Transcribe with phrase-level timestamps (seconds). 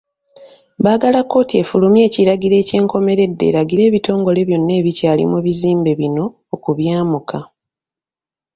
[0.83, 7.39] Baagala kkooti efulumye ekiragiro ekyenkomeredde eragire ebitongole byonna ebikyali mu bizimbe bino okubyamuka.